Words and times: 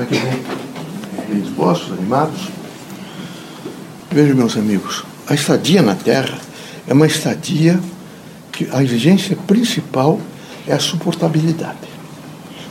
Como 0.00 0.14
é 0.14 0.16
que 0.16 0.26
vem? 0.26 1.26
Bem 1.28 1.40
dispostos, 1.42 1.92
animados? 1.92 2.48
Vejam, 4.10 4.34
meus 4.34 4.56
amigos, 4.56 5.04
a 5.28 5.34
estadia 5.34 5.82
na 5.82 5.94
Terra 5.94 6.38
é 6.88 6.94
uma 6.94 7.06
estadia 7.06 7.78
que 8.50 8.66
a 8.72 8.82
exigência 8.82 9.36
principal 9.36 10.18
é 10.66 10.72
a 10.72 10.78
suportabilidade. 10.78 11.86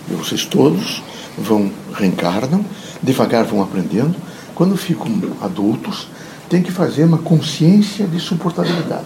Vocês 0.08 0.44
todos 0.44 1.04
vão 1.38 1.72
reencarnam, 1.94 2.66
devagar 3.04 3.46
vão 3.46 3.62
aprendendo. 3.62 4.16
Quando 4.56 4.76
ficam 4.76 5.06
adultos, 5.40 6.08
tem 6.50 6.64
que 6.64 6.72
fazer 6.72 7.04
uma 7.04 7.20
consciência 7.20 8.08
de 8.08 8.20
suportabilidade 8.20 9.06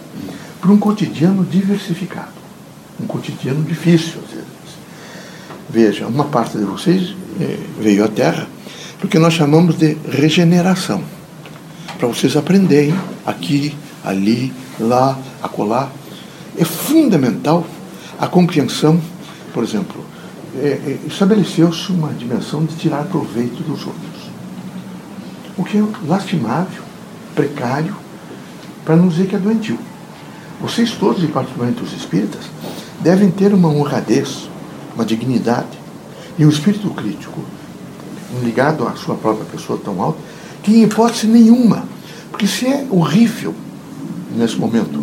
para 0.62 0.72
um 0.72 0.78
cotidiano 0.78 1.44
diversificado, 1.44 2.32
um 2.98 3.06
cotidiano 3.06 3.62
difícil 3.64 4.14
às 4.24 4.30
vezes. 4.30 4.44
Veja, 5.68 6.06
uma 6.06 6.24
parte 6.24 6.56
de 6.56 6.64
vocês 6.64 7.14
veio 7.80 8.04
à 8.04 8.08
Terra 8.08 8.48
porque 9.04 9.18
nós 9.18 9.34
chamamos 9.34 9.76
de 9.76 9.98
regeneração, 10.08 11.04
para 11.98 12.08
vocês 12.08 12.38
aprenderem 12.38 12.94
aqui, 13.26 13.76
ali, 14.02 14.50
lá, 14.80 15.18
acolá. 15.42 15.90
É 16.56 16.64
fundamental 16.64 17.66
a 18.18 18.26
compreensão, 18.26 18.98
por 19.52 19.62
exemplo, 19.62 20.02
é, 20.56 20.68
é, 20.68 20.98
estabeleceu-se 21.06 21.92
uma 21.92 22.14
dimensão 22.14 22.64
de 22.64 22.76
tirar 22.76 23.04
proveito 23.04 23.62
dos 23.62 23.86
outros. 23.86 24.30
O 25.58 25.64
que 25.64 25.76
é 25.76 25.84
lastimável, 26.06 26.82
precário, 27.34 27.94
para 28.86 28.96
não 28.96 29.08
dizer 29.08 29.26
que 29.26 29.36
é 29.36 29.38
doentio. 29.38 29.78
Vocês 30.62 30.92
todos, 30.92 31.22
e 31.22 31.26
particularmente 31.26 31.82
os 31.82 31.92
espíritas, 31.92 32.44
devem 33.00 33.30
ter 33.30 33.52
uma 33.52 33.68
honradez, 33.68 34.48
uma 34.94 35.04
dignidade 35.04 35.73
e 36.38 36.44
um 36.44 36.48
espírito 36.48 36.90
crítico 36.90 37.40
ligado 38.42 38.86
à 38.86 38.94
sua 38.96 39.14
própria 39.14 39.44
pessoa 39.46 39.78
tão 39.82 40.00
alto, 40.02 40.18
que 40.62 40.72
em 40.72 40.82
hipótese 40.84 41.26
nenhuma, 41.26 41.84
porque 42.30 42.46
se 42.46 42.66
é 42.66 42.86
horrível 42.90 43.54
nesse 44.36 44.56
momento 44.56 45.02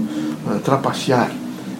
trapacear 0.64 1.32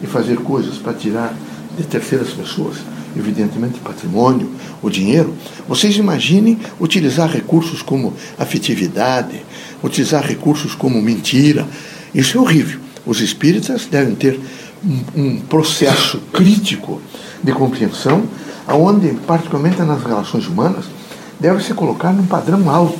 e 0.02 0.08
fazer 0.08 0.38
coisas 0.38 0.78
para 0.78 0.94
tirar 0.94 1.34
de 1.78 1.84
terceiras 1.84 2.30
pessoas, 2.30 2.78
evidentemente 3.16 3.80
patrimônio, 3.80 4.50
o 4.82 4.90
dinheiro, 4.90 5.34
vocês 5.68 5.96
imaginem 5.98 6.58
utilizar 6.80 7.30
recursos 7.30 7.82
como 7.82 8.14
afetividade, 8.38 9.44
utilizar 9.84 10.26
recursos 10.26 10.76
como 10.76 11.02
mentira. 11.02 11.68
Isso 12.14 12.38
é 12.38 12.42
horrível. 12.42 12.80
Os 13.06 13.20
espíritas 13.20 13.86
devem 13.86 14.16
ter 14.16 14.40
um, 14.84 15.22
um 15.22 15.40
processo 15.40 16.20
crítico 16.32 17.02
de 17.44 17.52
compreensão, 17.52 18.24
onde, 18.68 19.10
particularmente 19.26 19.82
nas 19.82 20.04
relações 20.04 20.48
humanas, 20.48 20.86
deve 21.40 21.64
se 21.64 21.74
colocar 21.74 22.14
num 22.14 22.26
padrão 22.26 22.70
alto, 22.70 23.00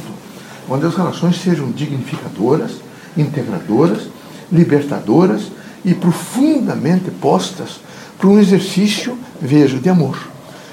onde 0.70 0.86
as 0.86 0.96
relações 0.96 1.42
sejam 1.42 1.72
dignificadoras, 1.72 2.72
integradoras, 3.16 4.10
libertadoras 4.52 5.44
e 5.86 5.94
profundamente 5.94 7.12
postas 7.12 7.80
para 8.18 8.28
um 8.28 8.40
exercício, 8.40 9.18
vejo, 9.42 9.80
de 9.80 9.90
amor 9.90 10.18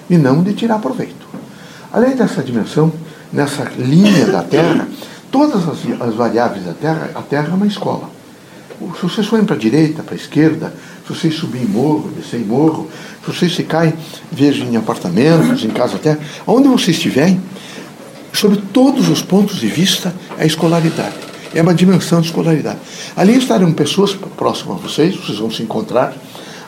e 0.09 0.17
não 0.17 0.43
de 0.43 0.53
tirar 0.55 0.79
proveito. 0.79 1.27
Além 1.93 2.15
dessa 2.15 2.43
dimensão, 2.43 2.93
nessa 3.33 3.65
linha 3.79 4.27
da 4.27 4.43
Terra, 4.43 4.87
todas 5.31 5.67
as, 5.69 5.79
as 6.01 6.15
variáveis 6.15 6.65
da 6.65 6.73
Terra, 6.73 7.11
a 7.15 7.23
Terra 7.23 7.49
é 7.51 7.55
uma 7.55 7.67
escola. 7.67 8.18
Se 8.79 9.03
vocês 9.03 9.27
forem 9.27 9.45
para 9.45 9.57
a 9.57 9.59
direita, 9.59 10.03
para 10.03 10.15
a 10.15 10.17
esquerda, 10.17 10.73
se 11.07 11.13
vocês 11.13 11.35
subirem 11.35 11.67
morro, 11.67 12.11
descer 12.17 12.41
morro, 12.41 12.89
se 13.25 13.33
vocês 13.33 13.55
se 13.55 13.65
caem, 13.65 13.93
vejam 14.31 14.69
em 14.69 14.77
apartamentos, 14.77 15.65
em 15.65 15.71
casa 15.71 15.99
terra, 15.99 16.19
onde 16.47 16.69
vocês 16.69 16.97
estiverem, 16.97 17.41
sobre 18.33 18.59
todos 18.73 19.09
os 19.09 19.23
pontos 19.23 19.57
de 19.57 19.67
vista, 19.67 20.15
é 20.37 20.45
a 20.45 20.47
escolaridade. 20.47 21.17
É 21.55 21.63
uma 21.63 21.75
dimensão 21.75 22.21
de 22.21 22.29
escolaridade. 22.29 22.79
Ali 23.17 23.37
estarão 23.37 23.73
pessoas 23.73 24.15
próximas 24.15 24.77
a 24.77 24.81
vocês, 24.81 25.17
vocês 25.17 25.39
vão 25.39 25.51
se 25.51 25.63
encontrar, 25.63 26.15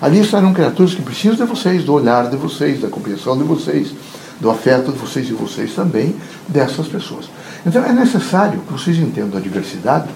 Ali 0.00 0.20
estarão 0.20 0.54
criaturas 0.54 0.94
que 0.94 1.02
precisam 1.02 1.36
de 1.36 1.44
vocês, 1.44 1.84
do 1.84 1.92
olhar 1.92 2.30
de 2.30 2.36
vocês, 2.36 2.80
da 2.80 2.88
compreensão 2.88 3.36
de 3.36 3.44
vocês, 3.44 3.92
do 4.40 4.50
afeto 4.50 4.90
de 4.92 4.98
vocês 4.98 5.28
e 5.28 5.34
vocês 5.34 5.74
também, 5.74 6.16
dessas 6.48 6.88
pessoas. 6.88 7.26
Então 7.66 7.84
é 7.84 7.92
necessário 7.92 8.60
que 8.60 8.72
vocês 8.72 8.96
entendam 8.96 9.38
a 9.38 9.42
diversidade 9.42 10.08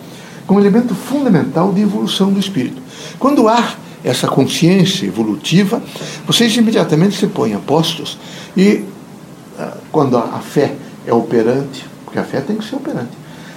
como 0.46 0.60
elemento 0.60 0.94
fundamental 0.94 1.72
de 1.72 1.82
evolução 1.82 2.32
do 2.32 2.38
espírito. 2.38 2.80
Quando 3.18 3.48
há 3.48 3.74
essa 4.02 4.28
consciência 4.28 5.06
evolutiva, 5.06 5.82
vocês 6.26 6.54
imediatamente 6.56 7.16
se 7.16 7.26
põem 7.26 7.54
a 7.54 7.58
postos 7.58 8.18
e 8.56 8.84
ah, 9.58 9.76
quando 9.90 10.16
a 10.16 10.40
fé 10.40 10.74
é 11.06 11.12
operante, 11.12 11.86
porque 12.04 12.18
a 12.18 12.24
fé 12.24 12.40
tem 12.40 12.56
que 12.56 12.64
ser 12.64 12.76
operante, 12.76 13.12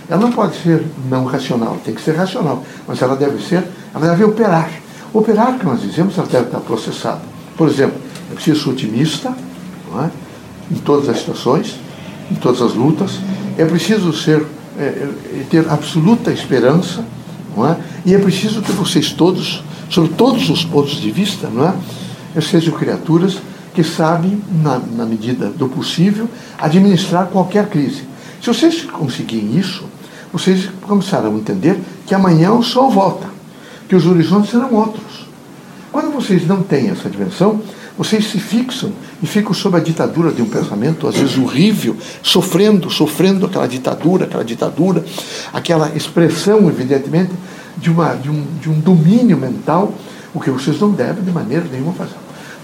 ela 0.09 0.21
não 0.21 0.31
pode 0.31 0.55
ser 0.61 0.85
não 1.09 1.25
racional, 1.25 1.77
tem 1.83 1.93
que 1.93 2.01
ser 2.01 2.15
racional, 2.15 2.63
mas 2.87 3.01
ela 3.01 3.15
deve 3.15 3.43
ser, 3.43 3.63
ela 3.93 4.07
deve 4.07 4.23
operar. 4.23 4.71
Operar, 5.13 5.57
que 5.57 5.65
nós 5.65 5.81
dizemos, 5.81 6.17
ela 6.17 6.27
deve 6.27 6.45
estar 6.45 6.59
processada. 6.59 7.21
Por 7.57 7.67
exemplo, 7.67 7.99
é 8.31 8.35
preciso 8.35 8.63
ser 8.63 8.69
otimista 8.69 9.33
é? 10.01 10.09
em 10.71 10.75
todas 10.75 11.09
as 11.09 11.19
situações, 11.19 11.79
em 12.31 12.35
todas 12.35 12.61
as 12.61 12.73
lutas. 12.73 13.19
É 13.57 13.65
preciso 13.65 14.13
ser, 14.13 14.45
é, 14.77 14.81
é, 14.81 15.45
ter 15.49 15.69
absoluta 15.69 16.31
esperança. 16.31 17.03
Não 17.55 17.67
é? 17.67 17.77
E 18.05 18.13
é 18.13 18.19
preciso 18.19 18.61
que 18.61 18.71
vocês 18.71 19.11
todos, 19.11 19.63
sobre 19.89 20.11
todos 20.13 20.49
os 20.49 20.63
pontos 20.63 21.01
de 21.01 21.11
vista, 21.11 21.49
não 21.49 21.67
é? 21.67 22.41
sejam 22.41 22.73
criaturas 22.77 23.37
que 23.73 23.83
sabem, 23.83 24.41
na, 24.61 24.79
na 24.79 25.05
medida 25.05 25.47
do 25.49 25.67
possível, 25.67 26.29
administrar 26.57 27.27
qualquer 27.27 27.67
crise. 27.67 28.03
Se 28.41 28.47
vocês 28.47 28.83
conseguirem 28.83 29.57
isso, 29.57 29.85
vocês 30.31 30.69
começarão 30.83 31.35
a 31.35 31.37
entender 31.37 31.79
que 32.05 32.13
amanhã 32.13 32.51
o 32.51 32.63
sol 32.63 32.91
volta 32.91 33.37
que 33.87 33.95
os 33.95 34.05
horizontes 34.05 34.51
serão 34.51 34.73
outros. 34.73 35.27
Quando 35.91 36.11
vocês 36.11 36.45
não 36.45 36.61
têm 36.61 36.89
essa 36.89 37.09
dimensão, 37.09 37.61
vocês 37.97 38.29
se 38.29 38.39
fixam 38.39 38.91
e 39.21 39.25
ficam 39.25 39.53
sob 39.53 39.77
a 39.77 39.79
ditadura 39.79 40.31
de 40.31 40.41
um 40.41 40.47
pensamento, 40.47 41.07
às 41.07 41.15
vezes 41.15 41.37
horrível, 41.37 41.95
sofrendo, 42.21 42.89
sofrendo 42.89 43.45
aquela 43.45 43.67
ditadura, 43.67 44.25
aquela 44.25 44.43
ditadura, 44.43 45.03
aquela 45.51 45.91
expressão, 45.95 46.67
evidentemente, 46.69 47.31
de, 47.77 47.89
uma, 47.89 48.13
de, 48.13 48.29
um, 48.29 48.45
de 48.61 48.69
um 48.69 48.79
domínio 48.79 49.37
mental, 49.37 49.93
o 50.33 50.39
que 50.39 50.51
vocês 50.51 50.79
não 50.79 50.91
devem 50.91 51.23
de 51.23 51.31
maneira 51.31 51.65
nenhuma 51.71 51.93
fazer. 51.93 52.15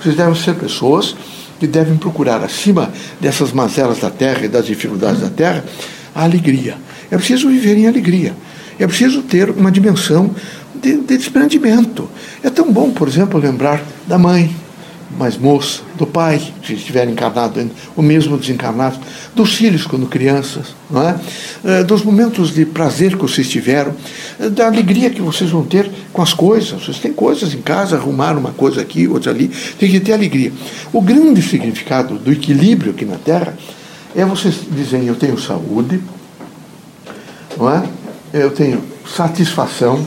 Vocês 0.02 0.16
devem 0.16 0.36
ser 0.36 0.56
pessoas 0.56 1.16
que 1.60 1.66
devem 1.66 1.98
procurar, 1.98 2.44
acima 2.44 2.92
dessas 3.20 3.52
mazelas 3.52 4.00
da 4.00 4.10
terra 4.10 4.46
e 4.46 4.48
das 4.48 4.66
dificuldades 4.66 5.22
da 5.22 5.30
terra, 5.30 5.64
a 6.14 6.24
alegria. 6.24 6.78
É 7.10 7.18
preciso 7.18 7.48
viver 7.48 7.78
em 7.78 7.88
alegria. 7.88 8.36
É 8.78 8.86
preciso 8.86 9.22
ter 9.22 9.50
uma 9.50 9.72
dimensão 9.72 10.32
de, 10.76 10.98
de 10.98 11.18
desprendimento. 11.18 12.10
É 12.44 12.50
tão 12.50 12.72
bom, 12.72 12.92
por 12.92 13.08
exemplo, 13.08 13.40
lembrar 13.40 13.82
da 14.08 14.18
mãe, 14.18 14.54
mais 15.18 15.38
moça, 15.38 15.82
do 15.96 16.06
pai, 16.06 16.42
se 16.66 16.74
estiver 16.74 17.08
encarnado 17.08 17.60
ainda, 17.60 17.72
o 17.96 18.02
mesmo 18.02 18.38
desencarnado, 18.38 19.00
dos 19.36 19.54
filhos 19.56 19.86
quando 19.86 20.08
crianças, 20.08 20.76
é? 21.66 21.80
é? 21.80 21.84
dos 21.84 22.04
momentos 22.04 22.54
de 22.54 22.66
prazer 22.66 23.16
que 23.16 23.22
vocês 23.22 23.48
tiveram, 23.50 23.94
é, 24.40 24.50
da 24.50 24.68
alegria 24.68 25.10
que 25.10 25.22
vocês 25.22 25.50
vão 25.50 25.64
ter 25.64 25.90
com 26.12 26.22
as 26.22 26.34
coisas. 26.34 26.84
Vocês 26.84 27.00
têm 27.00 27.14
coisas 27.14 27.54
em 27.54 27.62
casa, 27.62 27.96
arrumar 27.96 28.38
uma 28.38 28.52
coisa 28.52 28.82
aqui, 28.82 29.08
outra 29.08 29.32
ali, 29.32 29.50
tem 29.80 29.90
que 29.90 30.00
ter 30.00 30.14
alegria. 30.14 30.52
O 30.92 31.02
grande 31.02 31.42
significado 31.42 32.16
do 32.16 32.32
equilíbrio 32.32 32.92
aqui 32.92 33.06
na 33.06 33.18
Terra 33.18 33.56
é 34.16 34.26
vocês 34.26 34.56
dizerem: 34.72 35.08
eu 35.08 35.16
tenho 35.16 35.38
saúde, 35.40 36.02
é? 38.34 38.40
eu 38.40 38.52
tenho 38.52 38.82
satisfação, 39.06 40.06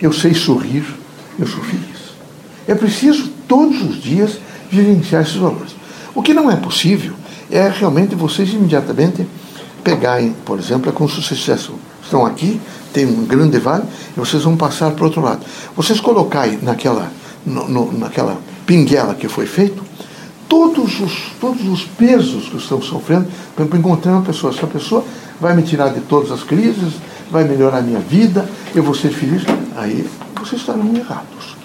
eu 0.00 0.12
sei 0.12 0.34
sorrir, 0.34 0.84
eu 1.38 1.46
sou 1.46 1.62
feliz. 1.64 1.98
É 2.66 2.74
preciso 2.74 3.37
todos 3.48 3.82
os 3.82 4.00
dias 4.00 4.38
vivenciar 4.70 5.22
esses 5.22 5.36
valores. 5.36 5.74
O 6.14 6.22
que 6.22 6.34
não 6.34 6.50
é 6.50 6.56
possível 6.56 7.14
é 7.50 7.68
realmente 7.68 8.14
vocês 8.14 8.52
imediatamente 8.52 9.26
pegarem, 9.82 10.34
por 10.44 10.58
exemplo, 10.58 10.90
é 10.90 10.92
como 10.92 11.08
estão 11.08 12.26
aqui, 12.26 12.60
tem 12.92 13.06
um 13.06 13.24
grande 13.24 13.58
vale, 13.58 13.84
e 14.16 14.20
vocês 14.20 14.42
vão 14.42 14.56
passar 14.56 14.90
para 14.92 15.02
o 15.02 15.06
outro 15.06 15.22
lado. 15.22 15.40
Vocês 15.74 16.00
colocarem 16.00 16.58
naquela, 16.62 17.10
no, 17.44 17.68
no, 17.68 17.98
naquela 17.98 18.38
pinguela 18.66 19.14
que 19.14 19.28
foi 19.28 19.46
feito, 19.46 19.82
todos 20.48 21.00
os, 21.00 21.32
todos 21.40 21.66
os 21.66 21.84
pesos 21.84 22.48
que 22.48 22.56
estão 22.56 22.80
sofrendo, 22.82 23.28
para 23.54 23.64
encontrar 23.78 24.12
uma 24.12 24.22
pessoa. 24.22 24.52
Essa 24.52 24.66
pessoa 24.66 25.04
vai 25.40 25.54
me 25.54 25.62
tirar 25.62 25.90
de 25.90 26.00
todas 26.00 26.30
as 26.32 26.42
crises, 26.42 26.94
vai 27.30 27.44
melhorar 27.44 27.78
a 27.78 27.82
minha 27.82 28.00
vida, 28.00 28.48
eu 28.74 28.82
vou 28.82 28.94
ser 28.94 29.10
feliz. 29.10 29.42
Aí 29.76 30.08
vocês 30.38 30.60
estarão 30.60 30.94
errados. 30.94 31.56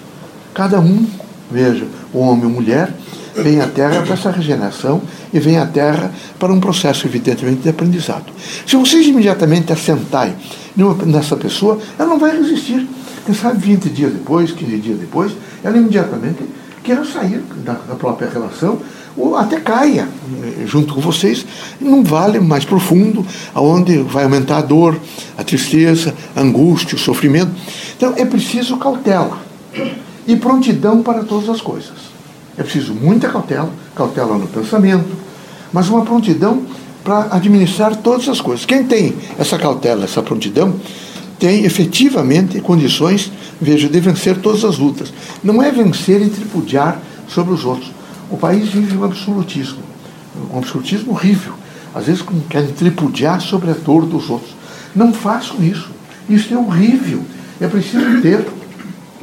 Cada 0.52 0.78
um, 0.78 1.06
veja, 1.50 1.86
o 2.12 2.18
homem 2.18 2.44
ou 2.44 2.50
mulher, 2.50 2.92
vem 3.34 3.60
à 3.60 3.66
Terra 3.66 4.02
para 4.02 4.14
essa 4.14 4.30
regeneração 4.30 5.02
e 5.32 5.40
vem 5.40 5.58
à 5.58 5.66
Terra 5.66 6.12
para 6.38 6.52
um 6.52 6.60
processo, 6.60 7.06
evidentemente, 7.06 7.62
de 7.62 7.68
aprendizado. 7.68 8.26
Se 8.66 8.76
vocês 8.76 9.06
imediatamente 9.06 9.72
assentarem 9.72 10.34
nessa 11.06 11.36
pessoa, 11.36 11.78
ela 11.98 12.08
não 12.08 12.18
vai 12.18 12.36
resistir. 12.36 12.86
Quem 13.26 13.34
sabe 13.34 13.58
20 13.58 13.88
dias 13.90 14.12
depois, 14.12 14.52
15 14.52 14.76
dias 14.78 14.98
depois, 14.98 15.32
ela 15.62 15.76
imediatamente 15.76 16.44
quer 16.82 17.04
sair 17.06 17.42
da, 17.64 17.72
da 17.72 17.94
própria 17.94 18.28
relação, 18.28 18.78
ou 19.16 19.36
até 19.36 19.58
caia 19.60 20.06
eh, 20.42 20.66
junto 20.66 20.94
com 20.94 21.00
vocês, 21.00 21.46
num 21.80 22.02
vale 22.02 22.40
mais 22.40 22.64
profundo, 22.64 23.24
aonde 23.54 23.98
vai 23.98 24.24
aumentar 24.24 24.58
a 24.58 24.60
dor, 24.60 25.00
a 25.38 25.42
tristeza, 25.42 26.14
a 26.36 26.42
angústia, 26.42 26.96
o 26.96 26.98
sofrimento. 26.98 27.50
Então 27.96 28.12
é 28.16 28.24
preciso 28.24 28.76
cautela 28.76 29.38
e 30.26 30.36
prontidão 30.36 31.02
para 31.02 31.24
todas 31.24 31.48
as 31.48 31.60
coisas. 31.60 32.14
É 32.56 32.62
preciso 32.62 32.94
muita 32.94 33.28
cautela, 33.28 33.70
cautela 33.94 34.38
no 34.38 34.46
pensamento, 34.46 35.10
mas 35.72 35.88
uma 35.88 36.04
prontidão 36.04 36.62
para 37.02 37.34
administrar 37.34 37.96
todas 37.96 38.28
as 38.28 38.40
coisas. 38.40 38.64
Quem 38.64 38.84
tem 38.84 39.14
essa 39.38 39.58
cautela, 39.58 40.04
essa 40.04 40.22
prontidão, 40.22 40.74
tem 41.38 41.64
efetivamente 41.64 42.60
condições, 42.60 43.30
veja, 43.60 43.88
de 43.88 44.00
vencer 44.00 44.38
todas 44.38 44.64
as 44.64 44.78
lutas. 44.78 45.12
Não 45.42 45.62
é 45.62 45.70
vencer 45.70 46.22
e 46.22 46.30
tripudiar 46.30 47.00
sobre 47.28 47.52
os 47.52 47.64
outros. 47.64 47.90
O 48.30 48.36
país 48.36 48.68
vive 48.68 48.96
um 48.96 49.04
absolutismo, 49.04 49.80
um 50.52 50.58
absolutismo 50.58 51.12
horrível. 51.12 51.54
Às 51.94 52.06
vezes 52.06 52.24
querem 52.48 52.72
tripudiar 52.72 53.40
sobre 53.40 53.70
a 53.70 53.74
dor 53.74 54.06
dos 54.06 54.30
outros. 54.30 54.54
Não 54.94 55.12
façam 55.12 55.62
isso. 55.62 55.90
Isso 56.28 56.54
é 56.54 56.56
horrível. 56.56 57.20
É 57.60 57.68
preciso 57.68 58.20
ter 58.22 58.44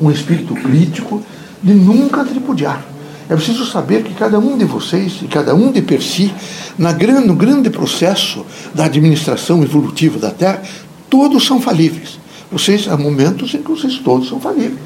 um 0.02 0.12
espírito 0.12 0.54
crítico 0.56 1.24
de 1.62 1.74
nunca 1.74 2.24
tripudiar. 2.26 2.84
É 3.30 3.36
preciso 3.36 3.66
saber 3.66 4.04
que 4.04 4.14
cada 4.14 4.40
um 4.40 4.58
de 4.58 4.66
vocês 4.66 5.20
e 5.22 5.28
cada 5.28 5.56
um 5.56 5.72
de 5.72 5.82
per 5.82 6.02
si, 6.02 6.34
na 6.78 6.92
grande, 6.92 7.28
no 7.28 7.36
grande 7.36 7.70
processo 7.70 8.46
da 8.74 8.86
administração 8.86 9.64
evolutiva 9.64 10.20
da 10.20 10.32
Terra, 10.32 10.62
todos 11.10 11.46
são 11.46 11.62
falíveis. 11.62 12.20
Vocês, 12.52 12.88
há 12.90 12.98
momentos 12.98 13.54
em 13.54 13.62
que 13.62 13.72
vocês 13.72 13.98
todos 14.00 14.28
são 14.28 14.40
falíveis. 14.40 14.82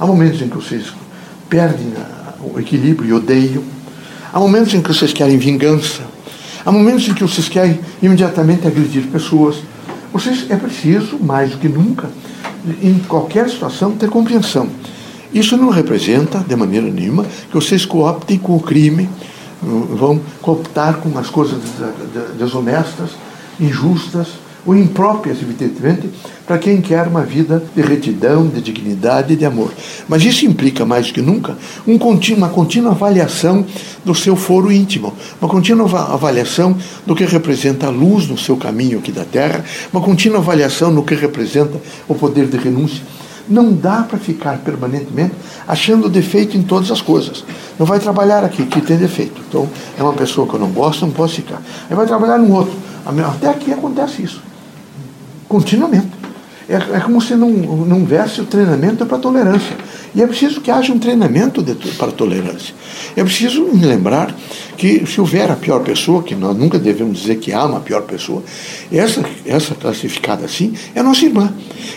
Há 0.00 0.06
momentos 0.06 0.42
em 0.42 0.48
que 0.48 0.56
vocês 0.56 0.86
perdem 1.48 1.92
o 2.42 2.58
equilíbrio 2.58 3.08
e 3.08 3.12
odeiam. 3.12 3.62
Há 4.32 4.40
momentos 4.40 4.74
em 4.74 4.82
que 4.82 4.88
vocês 4.88 5.12
querem 5.12 5.38
vingança. 5.38 6.02
Há 6.64 6.72
momentos 6.72 7.08
em 7.08 7.14
que 7.14 7.22
vocês 7.22 7.48
querem 7.48 7.78
imediatamente 8.02 8.66
agredir 8.66 9.04
pessoas. 9.04 9.56
Vocês, 10.16 10.50
é 10.50 10.56
preciso, 10.56 11.18
mais 11.18 11.50
do 11.50 11.58
que 11.58 11.68
nunca, 11.68 12.08
em 12.82 12.98
qualquer 13.00 13.50
situação, 13.50 13.92
ter 13.92 14.08
compreensão. 14.08 14.66
Isso 15.30 15.58
não 15.58 15.68
representa, 15.68 16.38
de 16.38 16.56
maneira 16.56 16.90
nenhuma, 16.90 17.22
que 17.22 17.54
vocês 17.54 17.84
cooptem 17.84 18.38
com 18.38 18.56
o 18.56 18.60
crime, 18.60 19.10
vão 19.62 20.18
cooptar 20.40 20.96
com 21.00 21.18
as 21.18 21.28
coisas 21.28 21.60
desonestas, 22.38 23.10
injustas 23.60 24.28
ou 24.66 24.76
impróprias, 24.76 25.38
evidentemente, 25.40 26.10
para 26.44 26.58
quem 26.58 26.80
quer 26.80 27.06
uma 27.06 27.22
vida 27.22 27.62
de 27.74 27.80
retidão, 27.80 28.46
de 28.48 28.60
dignidade 28.60 29.32
e 29.32 29.36
de 29.36 29.44
amor. 29.44 29.72
Mas 30.08 30.24
isso 30.24 30.44
implica, 30.44 30.84
mais 30.84 31.10
que 31.10 31.22
nunca, 31.22 31.56
um 31.86 31.96
contínuo, 31.96 32.38
uma 32.38 32.48
contínua 32.48 32.90
avaliação 32.90 33.64
do 34.04 34.14
seu 34.14 34.34
foro 34.34 34.70
íntimo, 34.70 35.14
uma 35.40 35.48
contínua 35.48 35.86
avaliação 36.12 36.76
do 37.06 37.14
que 37.14 37.24
representa 37.24 37.86
a 37.86 37.90
luz 37.90 38.26
no 38.26 38.36
seu 38.36 38.56
caminho 38.56 38.98
aqui 38.98 39.12
da 39.12 39.24
Terra, 39.24 39.64
uma 39.92 40.02
contínua 40.02 40.38
avaliação 40.38 40.90
no 40.90 41.04
que 41.04 41.14
representa 41.14 41.80
o 42.08 42.14
poder 42.14 42.46
de 42.46 42.56
renúncia 42.56 43.02
não 43.48 43.72
dá 43.72 44.02
para 44.02 44.18
ficar 44.18 44.58
permanentemente 44.58 45.32
achando 45.68 46.08
defeito 46.08 46.56
em 46.56 46.62
todas 46.62 46.90
as 46.90 47.00
coisas. 47.00 47.44
Não 47.78 47.86
vai 47.86 48.00
trabalhar 48.00 48.44
aqui, 48.44 48.64
que 48.66 48.80
tem 48.80 48.96
defeito. 48.96 49.40
Então, 49.48 49.68
é 49.96 50.02
uma 50.02 50.14
pessoa 50.14 50.48
que 50.48 50.54
eu 50.54 50.60
não 50.60 50.70
gosto, 50.70 51.06
não 51.06 51.12
posso 51.12 51.36
ficar. 51.36 51.62
Aí 51.88 51.94
vai 51.94 52.06
trabalhar 52.06 52.38
no 52.38 52.52
outro. 52.52 52.74
Até 53.04 53.48
aqui 53.48 53.72
acontece 53.72 54.22
isso. 54.22 54.42
Continuamente. 55.48 56.16
É, 56.68 56.74
é 56.96 57.00
como 57.00 57.20
se 57.20 57.34
não, 57.36 57.48
não 57.48 58.00
houvesse 58.00 58.40
o 58.40 58.44
treinamento 58.44 59.06
para 59.06 59.18
tolerância. 59.18 59.76
E 60.14 60.22
é 60.22 60.26
preciso 60.26 60.60
que 60.60 60.70
haja 60.70 60.92
um 60.92 60.98
treinamento 60.98 61.62
de, 61.62 61.74
para 61.92 62.10
tolerância. 62.10 62.74
É 63.14 63.22
preciso 63.22 63.68
lembrar 63.72 64.34
que 64.76 65.06
se 65.06 65.20
houver 65.20 65.48
a 65.50 65.54
pior 65.54 65.80
pessoa, 65.80 66.22
que 66.22 66.34
nós 66.34 66.56
nunca 66.56 66.78
devemos 66.78 67.20
dizer 67.20 67.36
que 67.36 67.52
há 67.52 67.64
uma 67.64 67.80
pior 67.80 68.02
pessoa, 68.02 68.42
essa, 68.90 69.22
essa 69.44 69.74
classificada 69.74 70.44
assim 70.44 70.74
é 70.94 71.02
nossa 71.02 71.24
irmã. 71.24 71.52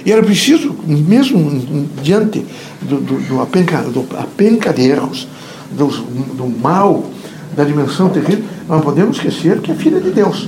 E 0.06 0.12
era 0.12 0.22
preciso, 0.22 0.75
mesmo 0.86 1.88
diante 2.04 2.45
do, 2.81 2.98
do, 2.98 3.19
do, 3.22 3.42
apenca, 3.42 3.81
do 3.81 4.06
apenca 4.18 4.72
de 4.72 4.84
erros, 4.84 5.28
do, 5.72 5.88
do 5.88 6.48
mal, 6.48 7.10
da 7.56 7.63
dimensão 7.63 8.10
terrível, 8.10 8.44
nós 8.68 8.84
podemos 8.84 9.18
esquecer 9.18 9.60
que 9.62 9.72
é 9.72 9.75
filha 9.75 10.00
de 10.00 10.12
Deus 10.12 10.48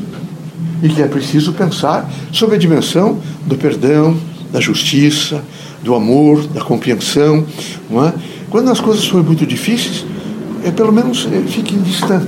e 0.82 0.90
que 0.90 1.02
é 1.02 1.08
preciso 1.08 1.54
pensar 1.54 2.10
sobre 2.32 2.56
a 2.56 2.60
dimensão 2.60 3.20
do 3.46 3.56
perdão, 3.56 4.18
da 4.52 4.60
justiça, 4.60 5.44
do 5.84 5.96
amor, 5.96 6.46
da 6.48 6.62
compreensão. 6.62 7.46
Não 7.90 8.08
é? 8.08 8.14
Quando 8.50 8.70
as 8.70 8.80
coisas 8.80 9.08
forem 9.08 9.26
muito 9.26 9.46
difíceis, 9.46 10.06
é, 10.64 10.72
pelo 10.72 10.92
menos 10.92 11.28
é, 11.32 11.42
fiquem 11.48 11.80
distante. 11.82 12.28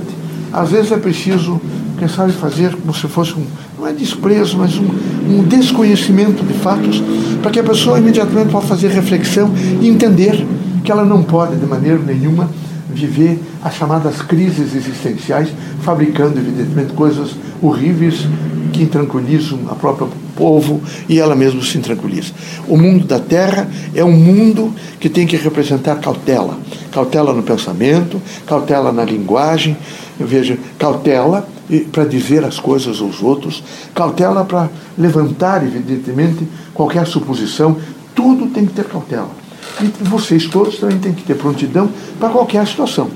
Às 0.52 0.70
vezes 0.70 0.92
é 0.92 0.96
preciso, 0.96 1.60
quem 1.98 2.08
sabe, 2.08 2.32
fazer 2.32 2.74
como 2.76 2.94
se 2.94 3.06
fosse 3.08 3.32
um, 3.34 3.44
não 3.78 3.86
é 3.86 3.92
desprezo, 3.92 4.56
mas 4.56 4.76
um, 4.76 4.88
um 5.28 5.42
desconhecimento 5.42 6.44
de 6.44 6.54
fatos, 6.54 7.02
para 7.42 7.50
que 7.50 7.60
a 7.60 7.64
pessoa 7.64 7.98
imediatamente 7.98 8.50
possa 8.50 8.68
fazer 8.68 8.88
reflexão 8.88 9.52
e 9.80 9.88
entender 9.88 10.46
que 10.84 10.92
ela 10.92 11.04
não 11.04 11.22
pode, 11.22 11.56
de 11.56 11.66
maneira 11.66 11.98
nenhuma, 11.98 12.48
viver 12.94 13.38
as 13.62 13.74
chamadas 13.74 14.22
crises 14.22 14.74
existenciais, 14.74 15.48
fabricando, 15.82 16.38
evidentemente, 16.38 16.92
coisas 16.92 17.34
horríveis 17.60 18.26
que 18.72 18.82
intranquilizam 18.82 19.60
a 19.70 19.74
própria 19.74 20.08
povo 20.34 20.82
e 21.08 21.18
ela 21.18 21.34
mesma 21.34 21.62
se 21.62 21.78
intranquiliza. 21.78 22.32
O 22.68 22.76
mundo 22.76 23.06
da 23.06 23.18
terra 23.18 23.68
é 23.94 24.04
um 24.04 24.12
mundo 24.12 24.72
que 25.00 25.08
tem 25.08 25.26
que 25.26 25.36
representar 25.36 25.96
cautela. 25.96 26.58
Cautela 26.92 27.32
no 27.32 27.42
pensamento, 27.42 28.20
cautela 28.46 28.92
na 28.92 29.04
linguagem, 29.04 29.76
veja, 30.18 30.58
cautela 30.78 31.46
para 31.90 32.04
dizer 32.04 32.44
as 32.44 32.58
coisas 32.58 33.00
aos 33.00 33.22
outros, 33.22 33.62
cautela 33.94 34.44
para 34.44 34.68
levantar, 34.98 35.64
evidentemente, 35.64 36.46
qualquer 36.72 37.06
suposição. 37.06 37.76
Tudo 38.14 38.46
tem 38.48 38.66
que 38.66 38.74
ter 38.74 38.84
cautela. 38.84 39.43
E 39.80 39.90
vocês 40.04 40.46
todos 40.46 40.78
também 40.78 40.98
têm 40.98 41.12
que 41.12 41.22
ter 41.22 41.34
prontidão 41.34 41.90
para 42.18 42.28
qualquer 42.28 42.66
situação. 42.66 43.10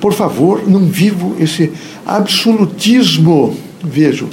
Por 0.00 0.12
favor, 0.12 0.68
não 0.68 0.86
vivo 0.86 1.36
esse 1.38 1.72
absolutismo, 2.04 3.56
vejo, 3.82 4.28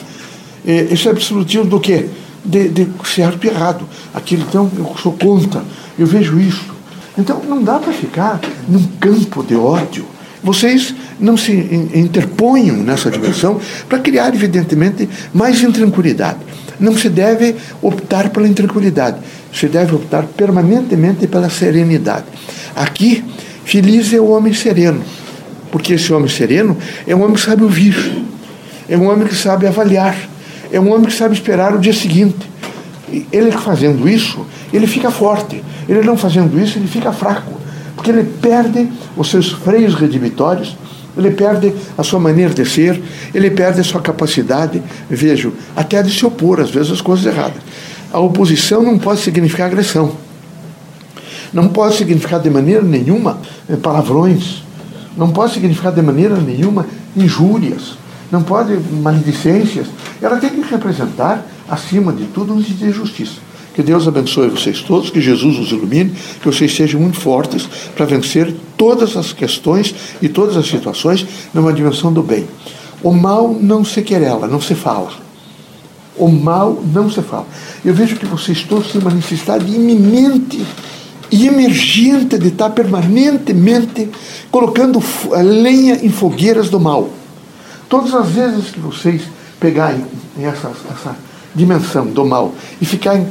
é, 0.65 0.87
esse 0.91 1.07
absolutismo 1.07 1.65
do 1.65 1.79
quê? 1.79 2.07
De, 2.43 2.69
de 2.69 2.87
certo 3.05 3.45
e 3.45 3.49
errado. 3.49 3.85
Aquilo, 4.13 4.45
então, 4.47 4.69
eu 4.75 4.95
sou 5.01 5.13
contra, 5.13 5.63
eu 5.97 6.07
vejo 6.07 6.39
isso. 6.39 6.65
Então, 7.17 7.41
não 7.47 7.61
dá 7.61 7.77
para 7.77 7.91
ficar 7.91 8.39
num 8.67 8.83
campo 8.99 9.43
de 9.43 9.55
ódio. 9.55 10.05
Vocês 10.41 10.95
não 11.19 11.35
se 11.35 11.51
interponham 11.93 12.77
nessa 12.77 13.11
dimensão 13.11 13.59
para 13.89 13.99
criar, 13.99 14.33
evidentemente, 14.33 15.07
mais 15.33 15.61
intranquilidade. 15.61 16.39
Não 16.79 16.97
se 16.97 17.09
deve 17.09 17.55
optar 17.81 18.29
pela 18.29 18.47
intranquilidade, 18.47 19.17
se 19.53 19.67
deve 19.67 19.95
optar 19.95 20.23
permanentemente 20.23 21.27
pela 21.27 21.49
serenidade. 21.49 22.25
Aqui, 22.75 23.23
feliz 23.65 24.13
é 24.13 24.19
o 24.19 24.29
homem 24.29 24.53
sereno, 24.53 25.01
porque 25.71 25.93
esse 25.93 26.11
homem 26.13 26.29
sereno 26.29 26.77
é 27.07 27.15
um 27.15 27.21
homem 27.21 27.35
que 27.35 27.41
sabe 27.41 27.63
ouvir, 27.63 27.95
é 28.87 28.97
um 28.97 29.09
homem 29.09 29.27
que 29.27 29.35
sabe 29.35 29.67
avaliar, 29.67 30.15
é 30.71 30.79
um 30.79 30.91
homem 30.91 31.05
que 31.05 31.13
sabe 31.13 31.33
esperar 31.33 31.73
o 31.75 31.79
dia 31.79 31.93
seguinte. 31.93 32.49
Ele 33.31 33.51
fazendo 33.51 34.07
isso, 34.07 34.45
ele 34.71 34.85
fica 34.85 35.09
forte. 35.09 35.63
Ele 35.87 36.01
não 36.03 36.15
fazendo 36.15 36.59
isso, 36.59 36.77
ele 36.77 36.87
fica 36.87 37.11
fraco. 37.11 37.59
Porque 37.95 38.11
ele 38.11 38.23
perde 38.23 38.87
os 39.17 39.29
seus 39.29 39.51
freios 39.51 39.95
redibitórios, 39.95 40.77
ele 41.17 41.31
perde 41.31 41.73
a 41.97 42.03
sua 42.03 42.19
maneira 42.19 42.53
de 42.53 42.65
ser, 42.65 43.01
ele 43.33 43.49
perde 43.49 43.81
a 43.81 43.83
sua 43.83 43.99
capacidade, 43.99 44.81
vejo, 45.09 45.53
até 45.75 46.01
de 46.01 46.11
se 46.11 46.25
opor, 46.25 46.61
às 46.61 46.69
vezes, 46.69 46.91
às 46.91 47.01
coisas 47.01 47.25
erradas. 47.25 47.61
A 48.11 48.19
oposição 48.19 48.81
não 48.83 48.97
pode 48.97 49.21
significar 49.21 49.67
agressão. 49.67 50.11
Não 51.53 51.69
pode 51.69 51.95
significar 51.95 52.39
de 52.39 52.49
maneira 52.49 52.81
nenhuma 52.81 53.39
eh, 53.67 53.75
palavrões. 53.75 54.63
Não 55.17 55.31
pode 55.31 55.53
significar 55.53 55.91
de 55.91 56.01
maneira 56.01 56.35
nenhuma 56.37 56.85
injúrias 57.15 57.97
não 58.31 58.43
pode 58.43 58.77
maledicências. 58.77 59.87
Ela 60.21 60.37
tem 60.37 60.49
que 60.49 60.61
representar, 60.61 61.45
acima 61.67 62.13
de 62.13 62.25
tudo, 62.25 62.53
um 62.53 62.61
de 62.61 62.91
justiça. 62.91 63.39
Que 63.73 63.81
Deus 63.83 64.07
abençoe 64.07 64.49
vocês 64.49 64.81
todos, 64.81 65.09
que 65.09 65.21
Jesus 65.21 65.57
os 65.57 65.71
ilumine, 65.71 66.11
que 66.41 66.45
vocês 66.45 66.75
sejam 66.75 66.99
muito 66.99 67.19
fortes 67.19 67.67
para 67.95 68.05
vencer 68.05 68.53
todas 68.77 69.15
as 69.15 69.31
questões 69.31 69.93
e 70.21 70.27
todas 70.27 70.57
as 70.57 70.67
situações 70.67 71.25
numa 71.53 71.71
dimensão 71.71 72.11
do 72.11 72.21
bem. 72.21 72.45
O 73.01 73.13
mal 73.13 73.55
não 73.59 73.85
se 73.85 74.01
querela, 74.01 74.47
não 74.47 74.59
se 74.59 74.75
fala. 74.75 75.11
O 76.19 76.27
mal 76.27 76.83
não 76.93 77.09
se 77.09 77.21
fala. 77.21 77.47
Eu 77.83 77.93
vejo 77.93 78.17
que 78.17 78.25
vocês 78.25 78.63
todos 78.63 78.91
têm 78.91 79.01
uma 79.01 79.11
necessidade 79.11 79.65
iminente 79.73 80.63
e 81.31 81.47
emergente 81.47 82.37
de 82.37 82.49
estar 82.49 82.71
permanentemente 82.71 84.09
colocando 84.51 85.01
lenha 85.41 85.95
em 86.03 86.09
fogueiras 86.09 86.69
do 86.69 86.79
mal. 86.79 87.09
Todas 87.87 88.13
as 88.13 88.27
vezes 88.29 88.69
que 88.69 88.79
vocês 88.79 89.21
pegarem 89.59 90.05
essa, 90.37 90.71
essa 90.91 91.15
dimensão 91.55 92.05
do 92.05 92.25
mal 92.25 92.53
e 92.81 92.85
ficarem 92.85 93.27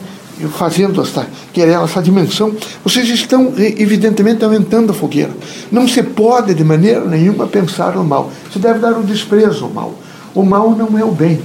fazendo 0.57 1.03
essa 1.03 1.27
essa 1.57 2.01
dimensão, 2.01 2.55
vocês 2.85 3.09
estão 3.09 3.53
evidentemente 3.57 4.45
aumentando 4.45 4.93
a 4.93 4.95
fogueira. 4.95 5.33
Não 5.73 5.89
se 5.89 6.03
pode 6.03 6.55
de 6.55 6.63
maneira 6.63 7.05
nenhuma 7.05 7.49
pensar 7.49 7.97
no 7.97 8.05
mal. 8.05 8.31
Se 8.53 8.61
deve 8.61 8.79
dar 8.79 8.93
o 8.93 9.03
desprezo 9.03 9.65
ao 9.65 9.71
mal. 9.71 9.95
O 10.35 10.45
mal 10.45 10.71
não 10.71 10.97
é 10.97 11.05
o 11.05 11.11
bem. 11.11 11.41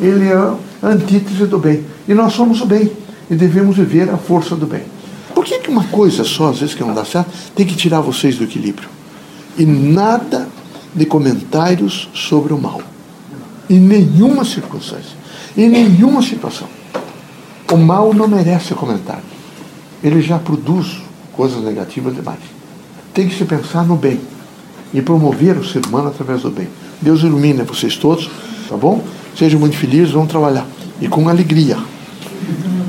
Ele 0.00 0.28
é 0.28 0.52
antítese 0.82 1.46
do 1.46 1.58
bem. 1.58 1.84
E 2.06 2.14
nós 2.14 2.32
somos 2.32 2.60
o 2.60 2.66
bem. 2.66 2.90
E 3.30 3.34
devemos 3.34 3.76
viver 3.76 4.08
a 4.10 4.16
força 4.16 4.56
do 4.56 4.66
bem. 4.66 4.82
Por 5.34 5.44
que, 5.44 5.58
que 5.58 5.70
uma 5.70 5.84
coisa 5.84 6.24
só, 6.24 6.48
às 6.48 6.58
vezes 6.58 6.74
que 6.74 6.82
não 6.82 6.94
dá 6.94 7.04
certo, 7.04 7.30
tem 7.54 7.66
que 7.66 7.76
tirar 7.76 8.00
vocês 8.00 8.36
do 8.36 8.44
equilíbrio? 8.44 8.88
E 9.56 9.64
nada 9.64 10.48
de 10.94 11.04
comentários 11.04 12.08
sobre 12.14 12.52
o 12.52 12.58
mal. 12.58 12.80
Em 13.68 13.78
nenhuma 13.78 14.44
circunstância. 14.44 15.16
Em 15.56 15.68
nenhuma 15.68 16.22
situação. 16.22 16.68
O 17.70 17.76
mal 17.76 18.14
não 18.14 18.26
merece 18.26 18.74
comentário. 18.74 19.22
Ele 20.02 20.22
já 20.22 20.38
produz 20.38 21.00
coisas 21.32 21.62
negativas 21.62 22.14
demais. 22.14 22.40
Tem 23.12 23.28
que 23.28 23.36
se 23.36 23.44
pensar 23.44 23.84
no 23.84 23.96
bem 23.96 24.20
e 24.92 25.02
promover 25.02 25.56
o 25.56 25.64
ser 25.64 25.84
humano 25.86 26.08
através 26.08 26.42
do 26.42 26.50
bem. 26.50 26.68
Deus 27.00 27.22
ilumine 27.22 27.62
vocês 27.62 27.96
todos, 27.96 28.30
tá 28.68 28.76
bom? 28.76 29.04
Sejam 29.38 29.60
muito 29.60 29.76
felizes, 29.76 30.10
vamos 30.10 30.28
trabalhar. 30.28 30.66
E 31.00 31.06
com 31.06 31.28
alegria, 31.28 31.78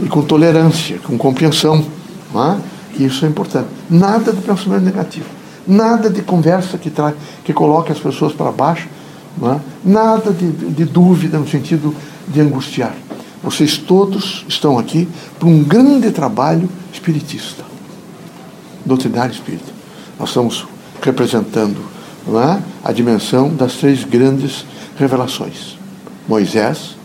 e 0.03 0.07
com 0.07 0.23
tolerância, 0.23 0.97
com 0.97 1.15
compreensão. 1.15 1.85
É? 2.33 3.03
Isso 3.03 3.23
é 3.23 3.27
importante. 3.29 3.67
Nada 3.87 4.33
de 4.33 4.41
pensamento 4.41 4.83
negativo. 4.83 5.27
Nada 5.67 6.09
de 6.09 6.23
conversa 6.23 6.77
que, 6.79 6.89
trai, 6.89 7.13
que 7.43 7.53
coloque 7.53 7.91
as 7.91 7.99
pessoas 7.99 8.33
para 8.33 8.51
baixo. 8.51 8.87
É? 9.43 9.59
Nada 9.85 10.33
de, 10.33 10.51
de 10.51 10.85
dúvida 10.85 11.37
no 11.37 11.47
sentido 11.47 11.95
de 12.27 12.41
angustiar. 12.41 12.95
Vocês 13.43 13.77
todos 13.77 14.43
estão 14.47 14.79
aqui 14.79 15.07
para 15.37 15.47
um 15.47 15.63
grande 15.63 16.09
trabalho 16.09 16.67
espiritista, 16.91 17.63
doutrinário 18.83 19.31
espírita. 19.31 19.71
Nós 20.19 20.29
estamos 20.29 20.65
representando 20.99 21.77
é? 22.27 22.59
a 22.83 22.91
dimensão 22.91 23.53
das 23.53 23.75
três 23.75 24.03
grandes 24.03 24.65
revelações: 24.97 25.78
Moisés, 26.29 26.95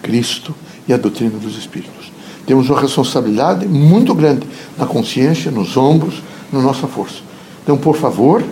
Cristo 0.00 0.54
e 0.86 0.92
a 0.92 0.96
doutrina 0.96 1.36
dos 1.36 1.58
Espíritos. 1.58 2.12
Temos 2.46 2.70
uma 2.70 2.80
responsabilidade 2.80 3.66
muito 3.66 4.14
grande 4.14 4.46
na 4.78 4.86
consciência, 4.86 5.50
nos 5.50 5.76
ombros, 5.76 6.22
na 6.52 6.60
nossa 6.60 6.86
força. 6.86 7.16
Então, 7.62 7.76
por 7.76 7.96
favor, 7.96 8.42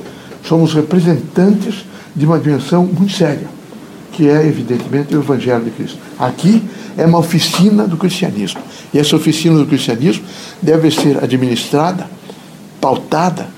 somos 0.45 0.75
representantes 0.75 1.85
de 2.15 2.27
uma 2.27 2.41
dimensão 2.41 2.85
muito 2.85 3.13
séria, 3.13 3.49
que 4.13 4.29
é, 4.29 4.47
evidentemente, 4.47 5.15
o 5.15 5.21
Evangelho 5.21 5.65
de 5.65 5.71
Cristo. 5.71 5.99
Aqui 6.19 6.63
é 6.97 7.07
uma 7.07 7.19
oficina 7.19 7.87
do 7.87 7.97
cristianismo. 7.97 8.61
E 8.93 8.99
essa 8.99 9.15
oficina 9.15 9.59
do 9.59 9.67
cristianismo 9.67 10.25
deve 10.61 10.91
ser 10.91 11.23
administrada, 11.23 12.09
pautada, 12.81 13.49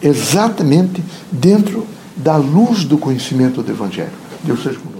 exatamente 0.00 1.02
dentro 1.32 1.84
da 2.16 2.36
luz 2.36 2.84
do 2.84 2.96
conhecimento 2.96 3.62
do 3.62 3.72
Evangelho. 3.72 4.10
Deus 4.44 4.62
seja 4.62 4.78
conosco. 4.78 4.95